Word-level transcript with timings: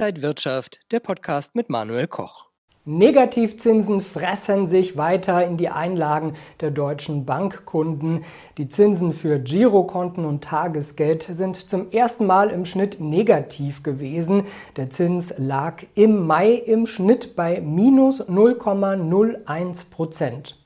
Inside 0.00 0.22
Wirtschaft, 0.22 0.80
der 0.92 1.00
Podcast 1.00 1.54
mit 1.54 1.68
Manuel 1.68 2.06
Koch. 2.06 2.46
Negativzinsen 2.86 4.00
fressen 4.00 4.66
sich 4.66 4.96
weiter 4.96 5.44
in 5.44 5.58
die 5.58 5.68
Einlagen 5.68 6.36
der 6.60 6.70
deutschen 6.70 7.26
Bankkunden. 7.26 8.24
Die 8.56 8.70
Zinsen 8.70 9.12
für 9.12 9.38
Girokonten 9.38 10.24
und 10.24 10.42
Tagesgeld 10.42 11.24
sind 11.24 11.68
zum 11.68 11.92
ersten 11.92 12.24
Mal 12.24 12.48
im 12.48 12.64
Schnitt 12.64 12.98
negativ 12.98 13.82
gewesen. 13.82 14.44
Der 14.76 14.88
Zins 14.88 15.34
lag 15.36 15.82
im 15.94 16.26
Mai 16.26 16.52
im 16.52 16.86
Schnitt 16.86 17.36
bei 17.36 17.60
minus 17.60 18.22
0,01 18.22 19.90
Prozent. 19.90 20.56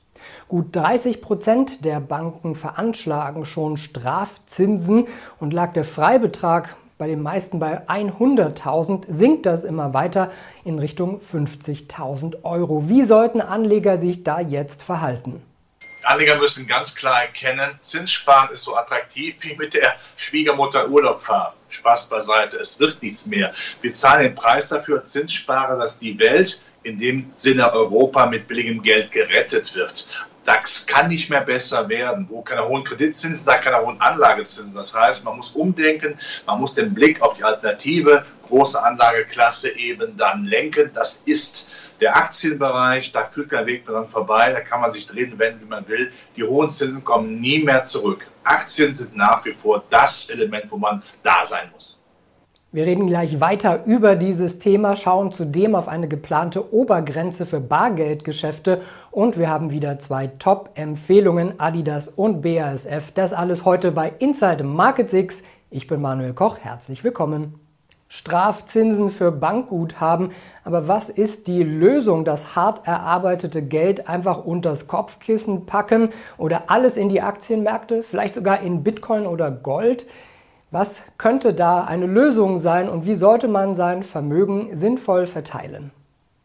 Gut 0.47 0.73
30 0.73 1.21
Prozent 1.21 1.83
der 1.83 1.99
Banken 1.99 2.55
veranschlagen 2.55 3.43
schon 3.43 3.75
Strafzinsen 3.75 5.07
und 5.41 5.51
lag 5.51 5.73
der 5.73 5.83
Freibetrag 5.83 6.77
bei 6.97 7.07
den 7.07 7.21
meisten 7.21 7.59
bei 7.59 7.87
100.000, 7.87 9.05
sinkt 9.09 9.45
das 9.45 9.63
immer 9.63 9.93
weiter 9.93 10.31
in 10.63 10.79
Richtung 10.79 11.19
50.000 11.19 12.43
Euro. 12.43 12.87
Wie 12.89 13.03
sollten 13.03 13.41
Anleger 13.41 13.97
sich 13.97 14.23
da 14.23 14.39
jetzt 14.39 14.81
verhalten? 14.81 15.41
Anleger 16.03 16.37
müssen 16.37 16.67
ganz 16.67 16.95
klar 16.95 17.23
erkennen, 17.23 17.69
Zinssparen 17.79 18.53
ist 18.53 18.63
so 18.63 18.75
attraktiv 18.75 19.35
wie 19.39 19.55
mit 19.55 19.73
der 19.73 19.95
Schwiegermutter 20.15 20.87
Urlaub 20.87 21.23
fahren. 21.23 21.53
Spaß 21.69 22.09
beiseite, 22.09 22.57
es 22.57 22.79
wird 22.79 23.01
nichts 23.01 23.25
mehr. 23.25 23.53
Wir 23.81 23.93
zahlen 23.93 24.23
den 24.23 24.35
Preis 24.35 24.69
dafür, 24.69 25.03
Zinssparer, 25.03 25.77
dass 25.77 25.99
die 25.99 26.17
Welt, 26.19 26.61
in 26.83 26.99
dem 26.99 27.31
Sinne 27.35 27.73
Europa, 27.73 28.27
mit 28.27 28.47
billigem 28.47 28.83
Geld 28.83 29.11
gerettet 29.11 29.73
wird. 29.75 30.07
Das 30.45 30.85
kann 30.85 31.09
nicht 31.09 31.29
mehr 31.29 31.41
besser 31.41 31.89
werden. 31.89 32.27
Wo 32.29 32.41
keine 32.41 32.67
hohen 32.67 32.83
Kreditzinsen, 32.83 33.45
da 33.45 33.57
keine 33.57 33.83
hohen 33.83 33.99
Anlagezinsen. 33.99 34.75
Das 34.75 34.95
heißt, 34.95 35.25
man 35.25 35.37
muss 35.37 35.51
umdenken, 35.51 36.17
man 36.45 36.59
muss 36.59 36.75
den 36.75 36.93
Blick 36.93 37.21
auf 37.21 37.33
die 37.33 37.43
Alternative, 37.43 38.23
große 38.47 38.81
Anlageklasse 38.81 39.77
eben 39.77 40.15
dann 40.17 40.45
lenken. 40.45 40.91
Das 40.93 41.23
ist 41.25 41.71
der 41.99 42.15
Aktienbereich, 42.15 43.11
da 43.11 43.25
führt 43.25 43.49
kein 43.49 43.65
Weg 43.65 43.85
daran 43.85 44.07
vorbei, 44.07 44.51
da 44.51 44.61
kann 44.61 44.81
man 44.81 44.91
sich 44.91 45.07
drehen, 45.07 45.37
wenden, 45.39 45.61
wie 45.61 45.69
man 45.69 45.87
will. 45.87 46.11
Die 46.35 46.43
hohen 46.43 46.69
Zinsen 46.69 47.03
kommen 47.03 47.41
nie 47.41 47.63
mehr 47.63 47.83
zurück. 47.83 48.27
Aktien 48.43 48.95
sind 48.95 49.15
nach 49.15 49.43
wie 49.45 49.53
vor 49.53 49.83
das 49.89 50.29
Element, 50.29 50.69
wo 50.69 50.77
man 50.77 51.01
da 51.23 51.45
sein 51.45 51.71
muss. 51.73 52.04
Wir 52.75 52.85
reden 52.85 53.07
gleich 53.07 53.39
weiter 53.39 53.85
über 53.85 54.17
dieses 54.17 54.59
Thema, 54.59 54.97
schauen 54.97 55.31
zudem 55.31 55.75
auf 55.75 55.87
eine 55.87 56.09
geplante 56.09 56.73
Obergrenze 56.73 57.45
für 57.45 57.61
Bargeldgeschäfte 57.61 58.81
und 59.11 59.37
wir 59.37 59.49
haben 59.49 59.71
wieder 59.71 59.97
zwei 59.99 60.27
Top-Empfehlungen, 60.27 61.57
Adidas 61.57 62.09
und 62.09 62.41
BASF. 62.41 63.13
Das 63.13 63.31
alles 63.31 63.63
heute 63.63 63.93
bei 63.93 64.11
Inside 64.19 64.65
Market 64.65 65.09
6. 65.09 65.43
Ich 65.71 65.87
bin 65.87 66.01
Manuel 66.01 66.33
Koch, 66.33 66.57
herzlich 66.59 67.05
willkommen. 67.05 67.57
Strafzinsen 68.09 69.09
für 69.09 69.31
Bankguthaben. 69.31 70.31
Aber 70.65 70.89
was 70.89 71.07
ist 71.07 71.47
die 71.47 71.63
Lösung? 71.63 72.25
Das 72.25 72.57
hart 72.57 72.85
erarbeitete 72.85 73.61
Geld 73.61 74.09
einfach 74.09 74.43
unters 74.43 74.87
Kopfkissen 74.87 75.65
packen 75.65 76.09
oder 76.37 76.63
alles 76.67 76.97
in 76.97 77.07
die 77.07 77.21
Aktienmärkte, 77.21 78.03
vielleicht 78.03 78.35
sogar 78.35 78.59
in 78.59 78.83
Bitcoin 78.83 79.27
oder 79.27 79.49
Gold? 79.49 80.07
Was 80.71 81.03
könnte 81.17 81.53
da 81.53 81.83
eine 81.83 82.07
Lösung 82.07 82.59
sein 82.59 82.89
und 82.89 83.05
wie 83.05 83.15
sollte 83.15 83.47
man 83.47 83.75
sein 83.75 84.03
Vermögen 84.03 84.75
sinnvoll 84.75 85.27
verteilen? 85.27 85.91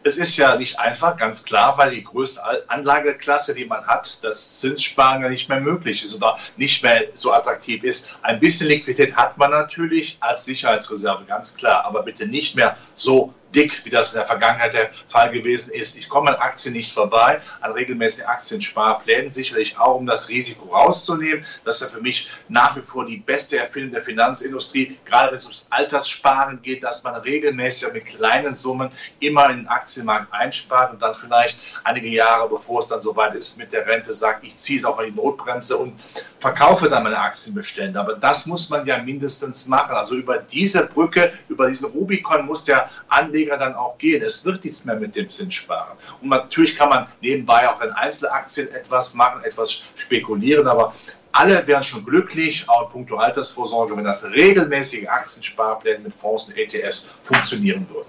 Es 0.03 0.17
ist 0.17 0.39
ja 0.39 0.57
nicht 0.57 0.79
einfach, 0.79 1.19
ganz 1.19 1.45
klar, 1.45 1.77
weil 1.77 1.91
die 1.91 2.05
größte 2.05 2.41
Anlageklasse, 2.69 3.55
die 3.55 3.67
man 3.67 3.87
hat, 3.87 4.25
das 4.25 4.59
Zinssparen 4.59 5.23
ja 5.23 5.29
nicht 5.29 5.51
mehr 5.51 5.61
möglich 5.61 6.03
ist 6.03 6.17
oder 6.17 6.39
nicht 6.57 6.83
mehr 6.83 7.05
so 7.15 7.33
attraktiv 7.33 7.85
ist. 7.85 8.17
Ein 8.23 8.41
bisschen 8.41 8.69
Liquidität 8.69 9.15
hat 9.15 9.37
man 9.37 9.51
natürlich 9.51 10.17
als 10.21 10.47
Sicherheitsreserve, 10.47 11.25
ganz 11.25 11.55
klar, 11.55 11.85
aber 11.85 12.03
bitte 12.03 12.27
nicht 12.27 12.57
mehr 12.57 12.79
so 12.95 13.35
dick, 13.55 13.85
wie 13.85 13.91
das 13.91 14.13
in 14.13 14.19
der 14.19 14.27
Vergangenheit 14.27 14.75
der 14.75 14.91
Fall 15.09 15.31
gewesen 15.31 15.73
ist. 15.73 15.97
Ich 15.97 16.09
komme 16.09 16.31
an 16.31 16.37
Aktien 16.37 16.75
nicht 16.75 16.93
vorbei, 16.93 17.41
an 17.61 17.73
regelmäßigen 17.73 18.29
Aktiensparplänen, 18.29 19.31
sicherlich 19.31 19.79
auch, 19.79 19.97
um 19.97 20.07
das 20.07 20.29
Risiko 20.29 20.75
rauszunehmen. 20.75 21.45
Das 21.65 21.77
ist 21.77 21.83
ja 21.83 21.89
für 21.89 22.03
mich 22.03 22.31
nach 22.49 22.77
wie 22.77 22.83
vor 22.83 23.07
die 23.07 23.17
beste 23.17 23.59
Erfindung 23.59 23.93
der 23.93 24.03
Finanzindustrie, 24.03 24.99
gerade 25.05 25.31
wenn 25.31 25.39
es 25.39 25.45
ums 25.45 25.67
Alterssparen 25.71 26.63
geht, 26.63 26.85
dass 26.85 27.03
man 27.03 27.15
regelmäßig 27.15 27.93
mit 27.93 28.07
kleinen 28.07 28.55
Summen 28.55 28.91
immer 29.19 29.51
in 29.51 29.59
den 29.59 29.69
Aktienmarkt 29.69 30.33
einspart 30.33 30.93
und 30.93 31.03
dann 31.03 31.15
vielleicht 31.15 31.59
einige 31.85 32.09
Jahre, 32.09 32.49
bevor 32.49 32.81
es 32.81 32.89
dann 32.89 33.01
soweit 33.01 33.35
ist, 33.35 33.59
mit 33.59 33.73
der 33.73 33.87
Rente 33.87 34.15
sagt, 34.15 34.45
ich 34.45 34.57
ziehe 34.57 34.79
es 34.79 34.85
auch 34.85 34.97
mal 34.97 35.07
die 35.07 35.17
Notbremse 35.17 35.77
und 35.77 35.99
verkaufe 36.41 36.89
dann 36.89 37.03
meine 37.03 37.19
Aktienbestände. 37.19 37.99
Aber 37.99 38.15
das 38.15 38.47
muss 38.47 38.71
man 38.71 38.87
ja 38.87 38.99
mindestens 38.99 39.69
machen. 39.69 39.95
Also 39.95 40.15
über 40.15 40.39
diese 40.39 40.87
Brücke, 40.87 41.33
über 41.49 41.69
diesen 41.69 41.91
Rubikon 41.91 42.47
muss 42.47 42.65
der 42.65 42.91
Anleger 43.09 43.40
Anleger 43.41 43.57
dann 43.57 43.75
auch 43.75 43.99
gehen. 43.99 44.23
Es 44.23 44.45
wird 44.45 44.65
nichts 44.65 44.85
mehr 44.85 44.97
mit 44.97 45.17
dem 45.17 45.29
Zinssparen. 45.29 45.97
Und 46.21 46.29
natürlich 46.29 46.77
kann 46.77 46.89
man 46.89 47.07
nebenbei 47.21 47.69
auch 47.69 47.81
in 47.81 47.91
Einzelaktien 47.91 48.69
etwas 48.73 49.15
machen, 49.15 49.43
etwas 49.45 49.85
spekulieren, 49.97 50.67
aber 50.67 50.93
alle 51.33 51.67
wären 51.67 51.83
schon 51.83 52.05
glücklich, 52.05 52.69
auch 52.69 52.87
in 52.87 52.89
puncto 52.91 53.17
Altersvorsorge, 53.17 53.97
wenn 53.97 54.05
das 54.05 54.29
regelmäßige 54.31 55.07
Aktiensparpläne 55.09 56.01
mit 56.01 56.15
Fonds 56.15 56.49
und 56.49 56.57
ETFs 56.57 57.15
funktionieren 57.23 57.87
würde. 57.89 58.09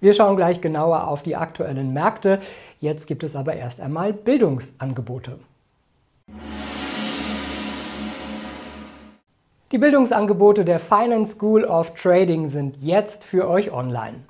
Wir 0.00 0.14
schauen 0.14 0.36
gleich 0.36 0.60
genauer 0.60 1.08
auf 1.08 1.22
die 1.22 1.36
aktuellen 1.36 1.92
Märkte. 1.92 2.40
Jetzt 2.78 3.06
gibt 3.06 3.22
es 3.22 3.36
aber 3.36 3.54
erst 3.54 3.80
einmal 3.80 4.12
Bildungsangebote. 4.12 5.38
Die 9.72 9.78
Bildungsangebote 9.78 10.64
der 10.64 10.80
Finance 10.80 11.34
School 11.34 11.64
of 11.64 11.94
Trading 11.94 12.48
sind 12.48 12.78
jetzt 12.78 13.24
für 13.24 13.48
euch 13.48 13.70
online. 13.72 14.24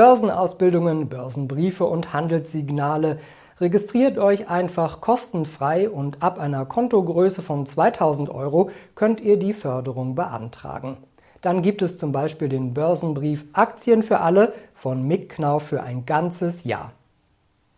Börsenausbildungen, 0.00 1.10
Börsenbriefe 1.10 1.84
und 1.84 2.14
Handelssignale. 2.14 3.18
Registriert 3.60 4.16
euch 4.16 4.48
einfach 4.48 5.02
kostenfrei 5.02 5.90
und 5.90 6.22
ab 6.22 6.38
einer 6.38 6.64
Kontogröße 6.64 7.42
von 7.42 7.66
2000 7.66 8.30
Euro 8.30 8.70
könnt 8.94 9.20
ihr 9.20 9.38
die 9.38 9.52
Förderung 9.52 10.14
beantragen. 10.14 10.96
Dann 11.42 11.60
gibt 11.60 11.82
es 11.82 11.98
zum 11.98 12.12
Beispiel 12.12 12.48
den 12.48 12.72
Börsenbrief 12.72 13.44
Aktien 13.52 14.02
für 14.02 14.20
alle 14.20 14.54
von 14.72 15.06
Mick 15.06 15.28
Knauf 15.28 15.64
für 15.64 15.82
ein 15.82 16.06
ganzes 16.06 16.64
Jahr. 16.64 16.92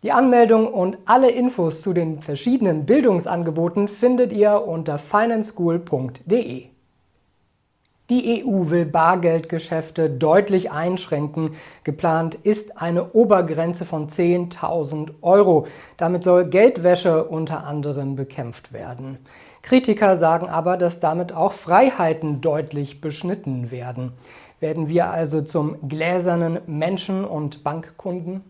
Die 0.01 0.13
Anmeldung 0.13 0.73
und 0.73 0.99
alle 1.03 1.29
Infos 1.29 1.81
zu 1.81 1.91
den 1.91 2.21
verschiedenen 2.21 2.85
Bildungsangeboten 2.85 3.89
findet 3.89 4.31
ihr 4.31 4.65
unter 4.65 4.97
financeschool.de. 4.97 6.72
Die 8.09 8.43
EU 8.45 8.69
will 8.69 8.85
Bargeldgeschäfte 8.85 10.09
deutlich 10.09 10.71
einschränken. 10.71 11.55
Geplant 11.85 12.35
ist 12.35 12.81
eine 12.81 13.13
Obergrenze 13.13 13.85
von 13.85 14.09
10.000 14.09 15.11
Euro. 15.21 15.67
Damit 15.95 16.23
soll 16.23 16.49
Geldwäsche 16.49 17.23
unter 17.23 17.63
anderem 17.63 18.17
bekämpft 18.17 18.73
werden. 18.73 19.19
Kritiker 19.61 20.17
sagen 20.17 20.49
aber, 20.49 20.75
dass 20.75 20.99
damit 20.99 21.31
auch 21.31 21.53
Freiheiten 21.53 22.41
deutlich 22.41 22.99
beschnitten 22.99 23.71
werden. 23.71 24.11
Werden 24.59 24.89
wir 24.89 25.09
also 25.09 25.41
zum 25.41 25.87
gläsernen 25.87 26.59
Menschen 26.67 27.23
und 27.23 27.63
Bankkunden? 27.63 28.43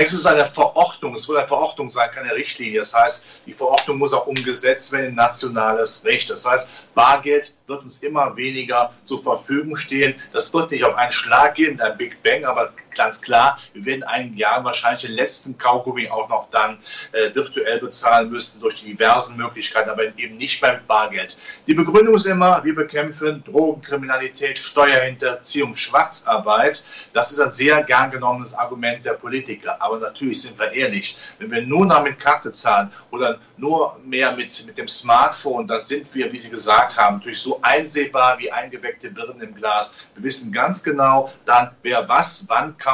Es 0.00 0.12
ist 0.12 0.26
eine 0.26 0.46
Verordnung, 0.46 1.14
es 1.14 1.24
soll 1.24 1.38
eine 1.38 1.48
Verordnung 1.48 1.90
sein, 1.90 2.08
keine 2.12 2.32
Richtlinie. 2.32 2.78
Das 2.78 2.94
heißt, 2.94 3.26
die 3.46 3.52
Verordnung 3.52 3.98
muss 3.98 4.12
auch 4.12 4.28
umgesetzt 4.28 4.92
werden 4.92 5.06
in 5.06 5.14
nationales 5.16 6.04
Recht. 6.04 6.30
Das 6.30 6.46
heißt, 6.48 6.70
Bargeld 6.94 7.52
wird 7.66 7.82
uns 7.82 8.00
immer 8.04 8.36
weniger 8.36 8.94
zur 9.02 9.20
Verfügung 9.20 9.74
stehen. 9.74 10.14
Das 10.32 10.54
wird 10.54 10.70
nicht 10.70 10.84
auf 10.84 10.94
einen 10.94 11.10
Schlag 11.10 11.56
gehen, 11.56 11.80
ein 11.80 11.98
Big 11.98 12.22
Bang, 12.22 12.44
aber 12.44 12.72
ganz 12.98 13.22
klar, 13.22 13.58
wir 13.72 13.86
werden 13.86 14.02
in 14.02 14.08
einigen 14.08 14.36
Jahren 14.36 14.64
wahrscheinlich 14.64 15.02
den 15.02 15.12
letzten 15.12 15.56
Kaugummi 15.56 16.10
auch 16.10 16.28
noch 16.28 16.50
dann 16.50 16.78
äh, 17.12 17.34
virtuell 17.34 17.78
bezahlen 17.78 18.28
müssen 18.28 18.60
durch 18.60 18.74
die 18.82 18.86
diversen 18.86 19.36
Möglichkeiten, 19.36 19.88
aber 19.88 20.04
eben 20.18 20.36
nicht 20.36 20.60
mit 20.60 20.86
Bargeld. 20.86 21.38
Die 21.66 21.74
Begründung 21.74 22.16
ist 22.16 22.26
immer, 22.26 22.62
wir 22.64 22.74
bekämpfen 22.74 23.42
Drogenkriminalität, 23.44 24.58
Steuerhinterziehung, 24.58 25.76
Schwarzarbeit. 25.76 26.84
Das 27.12 27.30
ist 27.30 27.40
ein 27.40 27.52
sehr 27.52 27.82
gern 27.84 28.10
genommenes 28.10 28.54
Argument 28.54 29.04
der 29.06 29.14
Politiker. 29.14 29.80
Aber 29.80 29.98
natürlich 29.98 30.42
sind 30.42 30.58
wir 30.58 30.72
ehrlich, 30.72 31.16
wenn 31.38 31.50
wir 31.50 31.62
nur 31.62 31.86
noch 31.86 32.02
mit 32.02 32.18
Karte 32.18 32.50
zahlen 32.52 32.90
oder 33.12 33.38
nur 33.56 33.98
mehr 34.04 34.32
mit, 34.32 34.66
mit 34.66 34.76
dem 34.76 34.88
Smartphone, 34.88 35.68
dann 35.68 35.82
sind 35.82 36.12
wir, 36.14 36.32
wie 36.32 36.38
Sie 36.38 36.50
gesagt 36.50 36.98
haben, 36.98 37.20
durch 37.20 37.40
so 37.40 37.60
einsehbar 37.62 38.38
wie 38.38 38.50
eingeweckte 38.50 39.10
Birnen 39.10 39.40
im 39.40 39.54
Glas. 39.54 40.08
Wir 40.14 40.24
wissen 40.24 40.50
ganz 40.52 40.82
genau 40.82 41.32
dann, 41.44 41.70
wer 41.82 42.08
was 42.08 42.44
wann 42.48 42.76
kauft 42.76 42.87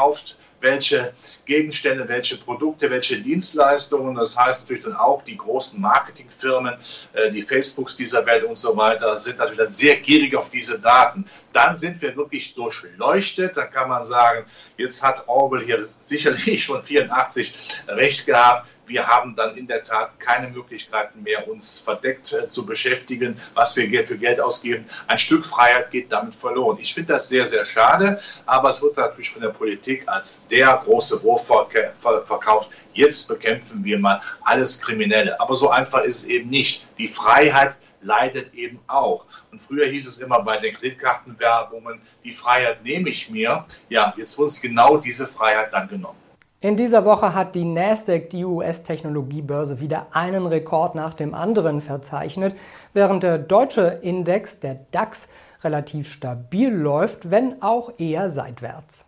welche 0.64 1.12
Gegenstände, 1.44 2.08
welche 2.08 2.36
Produkte, 2.38 2.90
welche 2.90 3.18
Dienstleistungen. 3.20 4.16
Das 4.16 4.36
heißt 4.36 4.62
natürlich 4.62 4.84
dann 4.84 4.96
auch, 4.96 5.22
die 5.22 5.36
großen 5.36 5.80
Marketingfirmen, 5.80 6.74
äh, 7.12 7.30
die 7.30 7.42
Facebooks 7.42 7.94
dieser 7.94 8.26
Welt 8.26 8.44
und 8.44 8.56
so 8.56 8.76
weiter, 8.76 9.16
sind 9.18 9.38
natürlich 9.38 9.58
dann 9.58 9.70
sehr 9.70 9.96
gierig 9.96 10.34
auf 10.34 10.50
diese 10.50 10.80
Daten. 10.80 11.26
Dann 11.52 11.76
sind 11.76 12.02
wir 12.02 12.16
wirklich 12.16 12.54
durchleuchtet. 12.54 13.56
Dann 13.56 13.70
kann 13.70 13.88
man 13.88 14.02
sagen, 14.04 14.46
jetzt 14.76 15.02
hat 15.02 15.28
Orwell 15.28 15.64
hier 15.64 15.88
sicherlich 16.02 16.66
von 16.66 16.82
84 16.82 17.54
recht 17.88 18.26
gehabt. 18.26 18.66
Wir 18.86 19.06
haben 19.06 19.34
dann 19.34 19.56
in 19.56 19.66
der 19.66 19.82
Tat 19.82 20.18
keine 20.20 20.48
Möglichkeiten 20.48 21.22
mehr, 21.22 21.48
uns 21.48 21.80
verdeckt 21.80 22.32
äh, 22.32 22.48
zu 22.48 22.66
beschäftigen, 22.66 23.40
was 23.54 23.76
wir 23.76 24.06
für 24.06 24.18
Geld 24.18 24.40
ausgeben. 24.40 24.84
Ein 25.06 25.18
Stück 25.18 25.44
Freiheit 25.44 25.90
geht 25.90 26.12
damit 26.12 26.34
verloren. 26.34 26.78
Ich 26.80 26.94
finde 26.94 27.14
das 27.14 27.28
sehr, 27.28 27.46
sehr 27.46 27.64
schade, 27.64 28.20
aber 28.46 28.68
es 28.68 28.82
wird 28.82 28.96
natürlich 28.96 29.30
von 29.30 29.42
der 29.42 29.50
Politik 29.50 30.06
als 30.06 30.46
der 30.48 30.82
große 30.84 31.22
Wurf 31.22 31.46
verkauft. 31.46 32.70
Jetzt 32.92 33.28
bekämpfen 33.28 33.84
wir 33.84 33.98
mal 33.98 34.20
alles 34.42 34.80
Kriminelle. 34.80 35.40
Aber 35.40 35.56
so 35.56 35.70
einfach 35.70 36.02
ist 36.02 36.22
es 36.22 36.26
eben 36.26 36.50
nicht. 36.50 36.86
Die 36.98 37.08
Freiheit 37.08 37.76
leidet 38.04 38.54
eben 38.54 38.78
auch. 38.86 39.24
Und 39.50 39.62
früher 39.62 39.86
hieß 39.86 40.06
es 40.06 40.18
immer 40.18 40.40
bei 40.42 40.58
den 40.58 40.74
Kreditkartenwerbungen, 40.74 42.00
die 42.22 42.32
Freiheit 42.32 42.84
nehme 42.84 43.08
ich 43.08 43.30
mir. 43.30 43.64
Ja, 43.88 44.14
jetzt 44.16 44.38
wird 44.38 44.48
uns 44.48 44.60
genau 44.60 44.98
diese 44.98 45.26
Freiheit 45.26 45.72
dann 45.72 45.88
genommen. 45.88 46.18
In 46.64 46.78
dieser 46.78 47.04
Woche 47.04 47.34
hat 47.34 47.54
die 47.54 47.66
Nasdaq, 47.66 48.30
die 48.30 48.42
US-Technologiebörse, 48.42 49.80
wieder 49.80 50.06
einen 50.12 50.46
Rekord 50.46 50.94
nach 50.94 51.12
dem 51.12 51.34
anderen 51.34 51.82
verzeichnet, 51.82 52.56
während 52.94 53.22
der 53.22 53.36
deutsche 53.36 53.98
Index, 54.00 54.60
der 54.60 54.80
DAX, 54.90 55.28
relativ 55.62 56.10
stabil 56.10 56.70
läuft, 56.70 57.30
wenn 57.30 57.60
auch 57.60 57.92
eher 57.98 58.30
seitwärts. 58.30 59.04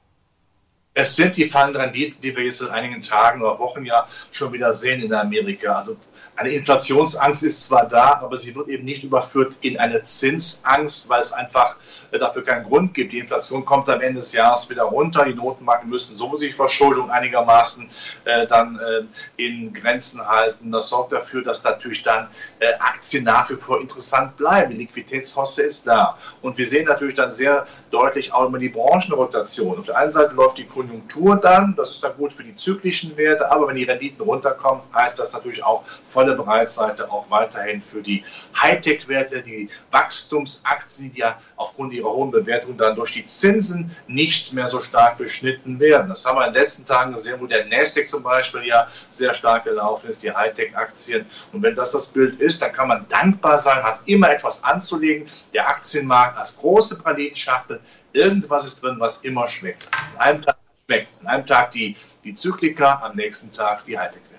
Es 0.92 1.16
sind 1.16 1.38
die 1.38 1.46
fallenden 1.46 1.80
Renditen, 1.80 2.20
die 2.20 2.36
wir 2.36 2.44
jetzt 2.44 2.60
in 2.60 2.68
einigen 2.68 3.00
Tagen 3.00 3.40
oder 3.40 3.58
Wochen 3.58 3.86
ja 3.86 4.06
schon 4.32 4.52
wieder 4.52 4.74
sehen 4.74 5.02
in 5.02 5.14
Amerika. 5.14 5.78
Also 5.78 5.96
eine 6.36 6.50
Inflationsangst 6.50 7.42
ist 7.44 7.66
zwar 7.66 7.88
da, 7.88 8.20
aber 8.22 8.36
sie 8.36 8.54
wird 8.54 8.68
eben 8.68 8.84
nicht 8.84 9.04
überführt 9.04 9.54
in 9.62 9.78
eine 9.78 10.02
Zinsangst, 10.02 11.08
weil 11.08 11.22
es 11.22 11.32
einfach 11.32 11.76
äh, 12.10 12.18
dafür 12.18 12.44
keinen 12.44 12.64
Grund 12.64 12.92
gibt. 12.92 13.12
Die 13.12 13.18
Inflation 13.18 13.64
kommt 13.64 13.88
am 13.88 14.00
Ende 14.00 14.20
des 14.20 14.32
Jahres 14.32 14.68
wieder 14.68 14.84
runter. 14.84 15.24
Die 15.24 15.34
Notenbanken 15.34 15.88
müssen 15.88 16.16
sowieso 16.16 16.42
die 16.42 16.52
Verschuldung 16.52 17.10
einigermaßen 17.10 17.88
äh, 18.24 18.46
dann 18.46 18.78
äh, 18.78 19.42
in 19.42 19.72
Grenzen 19.72 20.26
halten. 20.26 20.70
Das 20.72 20.90
sorgt 20.90 21.12
dafür, 21.12 21.42
dass 21.42 21.64
natürlich 21.64 22.02
dann 22.02 22.28
äh, 22.58 22.74
Aktien 22.78 23.24
nach 23.24 23.48
wie 23.48 23.54
vor 23.54 23.80
interessant 23.80 24.36
bleiben. 24.36 24.72
Die 24.72 24.78
Liquiditätshosse 24.78 25.62
ist 25.62 25.86
da. 25.86 26.18
Und 26.42 26.58
wir 26.58 26.68
sehen 26.68 26.86
natürlich 26.86 27.14
dann 27.14 27.32
sehr 27.32 27.66
deutlich 27.90 28.32
auch 28.32 28.46
immer 28.46 28.58
die 28.58 28.68
Branchenrotation. 28.68 29.78
Auf 29.78 29.86
der 29.86 29.96
einen 29.96 30.10
Seite 30.10 30.34
läuft 30.34 30.58
die 30.58 30.66
Konjunktur 30.66 31.36
dann, 31.36 31.74
das 31.76 31.90
ist 31.90 32.04
dann 32.04 32.16
gut 32.16 32.32
für 32.32 32.44
die 32.44 32.54
zyklischen 32.54 33.16
Werte, 33.16 33.50
aber 33.50 33.68
wenn 33.68 33.76
die 33.76 33.84
Renditen 33.84 34.22
runterkommen, 34.22 34.82
heißt 34.94 35.18
das 35.18 35.32
natürlich 35.32 35.64
auch 35.64 35.84
volle 36.08 36.34
Breitseite 36.34 37.10
auch 37.10 37.28
weiterhin 37.30 37.82
für 37.82 38.02
die 38.02 38.24
Hightech-Werte, 38.60 39.42
die 39.42 39.68
Wachstumsaktien, 39.90 41.12
die 41.12 41.20
ja 41.20 41.40
aufgrund 41.56 41.92
ihrer 41.92 42.10
hohen 42.10 42.30
Bewertung 42.30 42.76
dann 42.76 42.96
durch 42.96 43.12
die 43.12 43.24
Zinsen 43.24 43.94
nicht 44.06 44.52
mehr 44.52 44.68
so 44.68 44.80
stark 44.80 45.18
beschnitten 45.18 45.80
werden. 45.80 46.08
Das 46.08 46.24
haben 46.24 46.38
wir 46.38 46.46
in 46.46 46.52
den 46.52 46.62
letzten 46.62 46.86
Tagen 46.86 47.12
gesehen, 47.12 47.40
wo 47.40 47.46
der 47.46 47.66
Nasdaq 47.66 48.08
zum 48.08 48.22
Beispiel 48.22 48.64
ja 48.64 48.88
sehr 49.08 49.34
stark 49.34 49.64
gelaufen 49.64 50.08
ist, 50.08 50.22
die 50.22 50.32
Hightech-Aktien. 50.32 51.26
Und 51.52 51.62
wenn 51.62 51.74
das 51.74 51.92
das 51.92 52.08
Bild 52.08 52.40
ist, 52.40 52.62
dann 52.62 52.72
kann 52.72 52.88
man 52.88 53.06
dankbar 53.08 53.58
sein, 53.58 53.82
hat 53.82 54.00
immer 54.06 54.30
etwas 54.30 54.62
anzulegen. 54.64 55.26
Der 55.52 55.68
Aktienmarkt 55.68 56.38
als 56.38 56.56
große 56.56 56.98
Pralinschachtel 56.98 57.80
Irgendwas 58.16 58.66
ist 58.66 58.82
drin, 58.82 58.96
was 58.98 59.18
immer 59.18 59.46
schmeckt. 59.46 59.90
An 60.16 60.20
einem 60.20 60.42
Tag 60.42 60.56
schmeckt. 60.86 61.08
An 61.20 61.26
einem 61.26 61.46
Tag 61.46 61.70
die, 61.72 61.94
die 62.24 62.32
Zyklika, 62.32 63.02
am 63.02 63.14
nächsten 63.14 63.52
Tag 63.52 63.84
die 63.84 63.98
Hightech-Werte. 63.98 64.35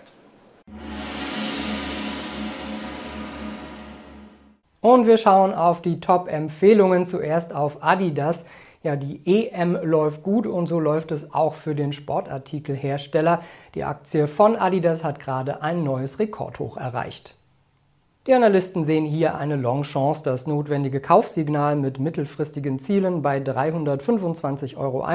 Und 4.88 5.06
wir 5.06 5.18
schauen 5.18 5.54
auf 5.54 5.82
die 5.82 6.00
Top-Empfehlungen. 6.00 7.08
Zuerst 7.08 7.54
auf 7.54 7.84
Adidas. 7.84 8.46
Ja, 8.84 8.96
die 8.96 9.20
EM 9.26 9.78
läuft 9.84 10.24
gut 10.24 10.48
und 10.48 10.68
so 10.68 10.80
läuft 10.80 11.12
es 11.12 11.34
auch 11.34 11.56
für 11.56 11.76
den 11.76 11.92
Sportartikelhersteller. 11.92 13.42
Die 13.76 13.84
Aktie 13.84 14.28
von 14.28 14.56
Adidas 14.56 15.04
hat 15.04 15.20
gerade 15.20 15.62
ein 15.62 15.84
neues 15.84 16.20
Rekordhoch 16.20 16.78
erreicht. 16.78 17.36
Die 18.28 18.34
Analysten 18.34 18.86
sehen 18.86 19.04
hier 19.04 19.36
eine 19.36 19.58
Long-Chance. 19.58 20.24
Das 20.24 20.48
notwendige 20.48 21.02
Kaufsignal 21.02 21.76
mit 21.76 22.00
mittelfristigen 22.00 22.80
Zielen 22.80 23.22
bei 23.22 23.40
325,31 23.40 24.78
Euro 24.78 25.06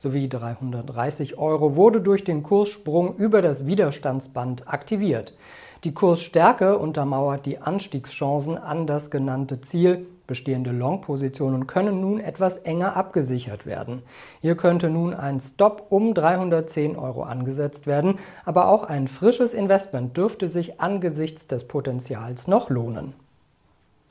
sowie 0.00 0.28
330 0.28 1.38
Euro 1.38 1.76
wurde 1.76 2.00
durch 2.00 2.24
den 2.24 2.42
Kurssprung 2.42 3.14
über 3.18 3.40
das 3.40 3.66
Widerstandsband 3.66 4.66
aktiviert. 4.66 5.34
Die 5.84 5.92
Kursstärke 5.92 6.78
untermauert 6.78 7.44
die 7.44 7.58
Anstiegschancen 7.58 8.56
an 8.56 8.86
das 8.86 9.10
genannte 9.10 9.60
Ziel. 9.60 10.06
Bestehende 10.26 10.70
Long-Positionen 10.72 11.66
können 11.66 12.00
nun 12.00 12.20
etwas 12.20 12.56
enger 12.56 12.96
abgesichert 12.96 13.66
werden. 13.66 14.00
Hier 14.40 14.56
könnte 14.56 14.88
nun 14.88 15.12
ein 15.12 15.40
Stop 15.40 15.88
um 15.90 16.14
310 16.14 16.96
Euro 16.96 17.24
angesetzt 17.24 17.86
werden, 17.86 18.18
aber 18.46 18.68
auch 18.68 18.84
ein 18.84 19.08
frisches 19.08 19.52
Investment 19.52 20.16
dürfte 20.16 20.48
sich 20.48 20.80
angesichts 20.80 21.48
des 21.48 21.68
Potenzials 21.68 22.48
noch 22.48 22.70
lohnen. 22.70 23.12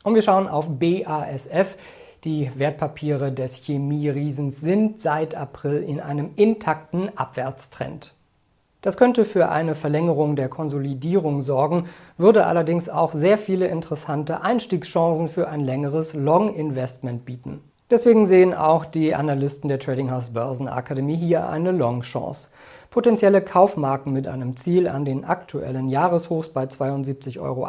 Und 0.04 0.14
wir 0.14 0.22
schauen 0.22 0.48
auf 0.48 0.70
BASF. 0.78 1.76
Die 2.24 2.52
Wertpapiere 2.56 3.32
des 3.32 3.56
Chemieriesens 3.56 4.62
sind 4.62 5.02
seit 5.02 5.34
April 5.34 5.82
in 5.82 6.00
einem 6.00 6.34
intakten 6.36 7.18
Abwärtstrend. 7.18 8.14
Das 8.84 8.98
könnte 8.98 9.24
für 9.24 9.48
eine 9.48 9.76
Verlängerung 9.76 10.36
der 10.36 10.50
Konsolidierung 10.50 11.42
sorgen, 11.42 11.86
würde 12.18 12.46
allerdings 12.46 12.90
auch 12.90 13.14
sehr 13.14 13.38
viele 13.38 13.68
interessante 13.68 14.42
Einstiegschancen 14.42 15.30
für 15.30 15.48
ein 15.48 15.62
längeres 15.62 16.14
Long-Investment 16.14 17.24
bieten. 17.24 17.62
Deswegen 17.90 18.26
sehen 18.26 18.54
auch 18.54 18.84
die 18.84 19.16
Analysten 19.16 19.70
der 19.70 19.80
Trading 19.80 20.12
House 20.12 20.32
Börsenakademie 20.32 21.16
hier 21.16 21.48
eine 21.48 21.72
Long-Chance. 21.72 22.50
Potenzielle 22.90 23.42
Kaufmarken 23.42 24.12
mit 24.12 24.28
einem 24.28 24.58
Ziel 24.58 24.90
an 24.90 25.06
den 25.06 25.24
aktuellen 25.24 25.88
Jahreshochs 25.88 26.50
bei 26.50 26.66
72,80 26.66 27.40
Euro 27.40 27.66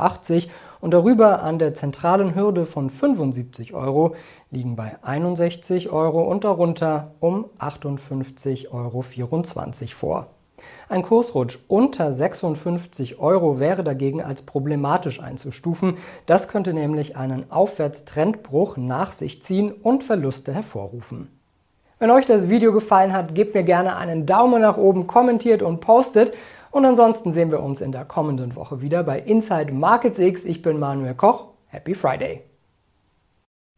und 0.80 0.94
darüber 0.94 1.44
an 1.44 1.60
der 1.60 1.74
zentralen 1.74 2.34
Hürde 2.34 2.66
von 2.66 2.90
75 2.90 3.72
Euro 3.72 4.16
liegen 4.50 4.74
bei 4.74 4.96
61 5.02 5.90
Euro 5.90 6.22
und 6.22 6.42
darunter 6.42 7.12
um 7.20 7.46
58,24 7.60 8.72
Euro 8.72 9.02
vor. 9.94 10.26
Ein 10.88 11.02
Kursrutsch 11.02 11.58
unter 11.68 12.12
56 12.12 13.18
Euro 13.18 13.58
wäre 13.58 13.84
dagegen 13.84 14.22
als 14.22 14.42
problematisch 14.42 15.20
einzustufen. 15.20 15.96
Das 16.26 16.48
könnte 16.48 16.74
nämlich 16.74 17.16
einen 17.16 17.50
Aufwärtstrendbruch 17.50 18.76
nach 18.76 19.12
sich 19.12 19.42
ziehen 19.42 19.72
und 19.72 20.04
Verluste 20.04 20.52
hervorrufen. 20.52 21.28
Wenn 21.98 22.10
euch 22.10 22.26
das 22.26 22.48
Video 22.48 22.72
gefallen 22.72 23.12
hat, 23.12 23.34
gebt 23.34 23.54
mir 23.54 23.62
gerne 23.62 23.96
einen 23.96 24.26
Daumen 24.26 24.62
nach 24.62 24.76
oben, 24.76 25.06
kommentiert 25.06 25.62
und 25.62 25.80
postet. 25.80 26.34
Und 26.70 26.84
ansonsten 26.84 27.32
sehen 27.32 27.50
wir 27.50 27.62
uns 27.62 27.80
in 27.80 27.92
der 27.92 28.04
kommenden 28.04 28.56
Woche 28.56 28.80
wieder 28.82 29.04
bei 29.04 29.20
Inside 29.20 29.72
Markets 29.72 30.18
X. 30.18 30.44
Ich 30.44 30.60
bin 30.60 30.78
Manuel 30.78 31.14
Koch. 31.14 31.46
Happy 31.68 31.94
Friday! 31.94 32.53